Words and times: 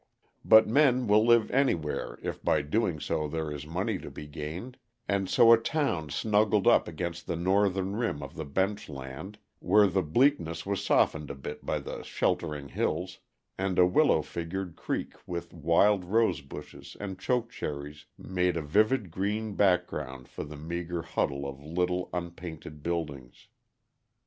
But 0.43 0.65
men 0.67 1.05
will 1.05 1.23
live 1.23 1.51
anywhere 1.51 2.17
if 2.23 2.43
by 2.43 2.61
so 2.63 2.67
doing 2.67 2.99
there 3.29 3.51
is 3.51 3.67
money 3.67 3.99
to 3.99 4.09
be 4.09 4.25
gained, 4.25 4.77
and 5.07 5.29
so 5.29 5.53
a 5.53 5.59
town 5.59 6.09
snuggled 6.09 6.65
up 6.65 6.87
against 6.87 7.27
the 7.27 7.35
northern 7.35 7.95
rim 7.95 8.23
of 8.23 8.33
the 8.33 8.43
bench 8.43 8.89
land, 8.89 9.37
where 9.59 9.85
the 9.85 10.01
bleakness 10.01 10.65
was 10.65 10.83
softened 10.83 11.29
a 11.29 11.35
bit 11.35 11.63
by 11.63 11.77
the 11.77 12.01
sheltering 12.01 12.69
hills, 12.69 13.19
and 13.59 13.77
a 13.77 13.85
willow 13.85 14.23
fringed 14.23 14.75
creek 14.75 15.13
with 15.27 15.53
wild 15.53 16.03
rosebushes 16.05 16.97
and 16.99 17.19
chokecherries 17.19 18.05
made 18.17 18.57
a 18.57 18.61
vivid 18.63 19.11
green 19.11 19.53
background 19.53 20.27
for 20.27 20.43
the 20.43 20.57
meager 20.57 21.03
huddle 21.03 21.47
of 21.47 21.63
little, 21.63 22.09
unpainted 22.11 22.81
buildings. 22.81 23.49